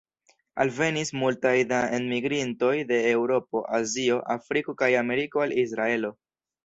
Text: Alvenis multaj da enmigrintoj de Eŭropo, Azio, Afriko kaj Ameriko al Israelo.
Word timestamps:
Alvenis 0.63 1.11
multaj 1.23 1.51
da 1.73 1.81
enmigrintoj 1.97 2.73
de 2.93 3.01
Eŭropo, 3.11 3.63
Azio, 3.81 4.19
Afriko 4.37 4.77
kaj 4.81 4.93
Ameriko 5.03 5.45
al 5.49 5.55
Israelo. 5.67 6.13